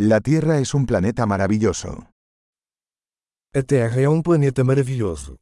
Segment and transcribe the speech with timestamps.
[0.00, 2.08] La Tierra es un planeta maravilloso.
[3.52, 5.40] A Terra é um planeta maravilhoso.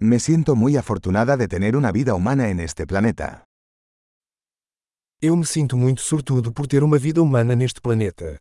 [0.00, 3.44] Me siento muy afortunada de tener una vida humana en este planeta.
[5.20, 8.40] Eu me sinto muito sortudo por ter uma vida humana neste planeta.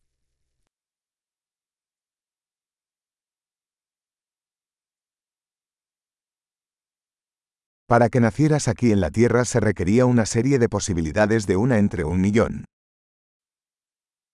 [7.94, 11.78] Para que nacieras aquí en la Tierra se requería una serie de posibilidades de una
[11.78, 12.66] entre un millón.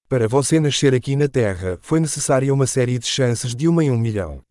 [0.08, 3.92] Para você nascer aqui na Terra, foi necessária uma série de chances de uma em
[3.92, 4.46] um milhão.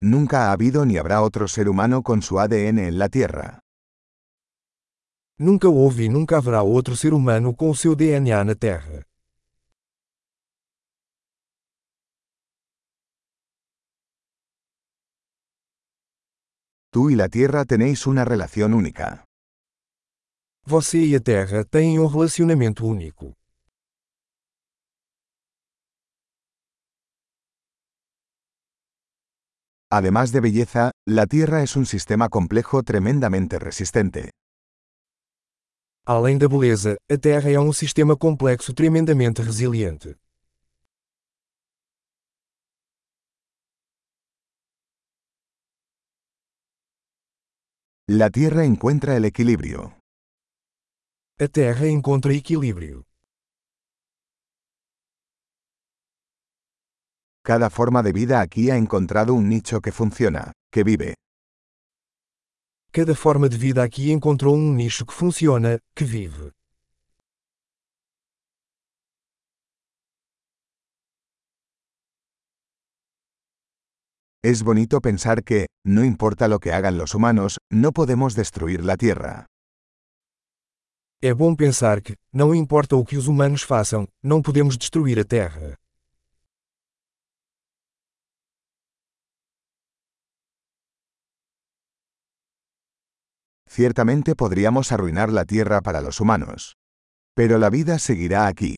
[0.00, 3.60] Nunca ha habido ni habrá otro ser humano con su ADN en la Tierra.
[5.38, 9.04] Nunca houve e nunca haverá outro ser humano com o seu DNA na Terra.
[16.90, 19.24] Tú y la Tierra tenéis una relación única.
[20.64, 23.34] Você e a Terra têm um relacionamento único.
[29.90, 34.30] Además de belleza, la Tierra es un sistema complejo tremendamente resistente.
[36.06, 40.16] Além da beleza, a Terra é um sistema complexo tremendamente resiliente.
[48.10, 49.98] La Tierra encuentra el equilibrio.
[51.38, 53.04] A Terra encontra equilíbrio.
[57.44, 61.16] Cada forma de vida aquí ha encontrado un nicho que funciona, que vive.
[62.92, 66.57] Cada forma de vida aqui encontrou um nicho que funciona, que vive.
[74.42, 78.96] Es bonito pensar que, no importa lo que hagan los humanos, no podemos destruir la
[78.96, 79.46] Tierra.
[81.20, 85.24] É bom pensar que, não importa o que os humanos façam, não podemos destruir a
[85.24, 85.74] Terra.
[93.68, 96.76] Ciertamente podríamos arruinar la Tierra para los humanos.
[97.34, 98.76] Pero la vida seguirá aquí.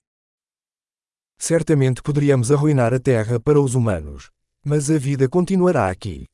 [1.38, 4.30] Certamente poderíamos arruinar a Terra para os humanos.
[4.62, 6.26] Mas a vida continuará aqui.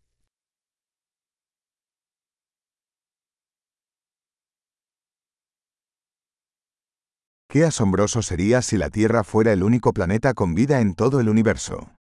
[7.49, 11.29] Qué asombroso sería si la Tierra fuera el único planeta con vida en todo el
[11.29, 11.95] universo.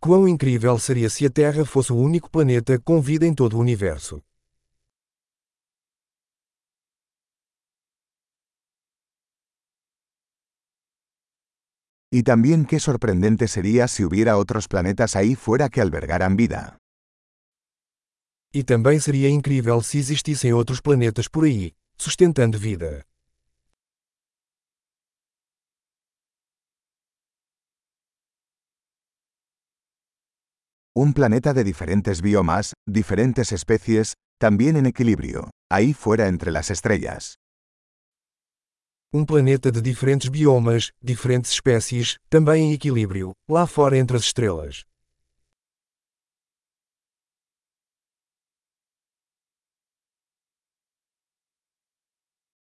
[0.00, 3.60] Quão incrível seria se a Terra fosse o único planeta com vida em todo o
[3.60, 4.20] universo.
[12.12, 16.76] Y también qué sorprendente sería si hubiera otros planetas ahí fuera que albergaran vida.
[18.52, 23.06] E também seria incrível se existissem outros planetas por aí, sustentando vida.
[30.96, 37.39] Un planeta de diferentes biomas, diferentes especies, también en equilibrio, ahí fuera entre las estrellas.
[39.12, 44.84] Um planeta de diferentes biomas, diferentes espécies, também em equilíbrio, lá fora entre as estrelas.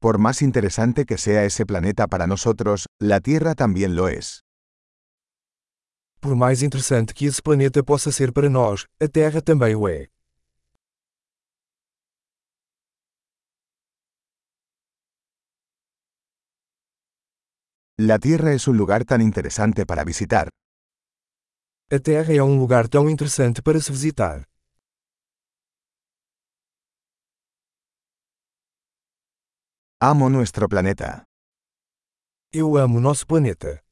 [0.00, 4.44] Por más interesante que sea ese planeta para nosotros, la Tierra también lo es.
[6.20, 10.06] Por mais interessante que esse planeta possa ser para nós, a Terra também o é.
[18.00, 20.50] La Tierra es un lugar tan interesante para visitar.
[21.90, 24.44] A Terra é um lugar tão interessante para se visitar.
[30.00, 31.24] Amo nuestro planeta.
[32.52, 33.82] Eu amo nosso planeta.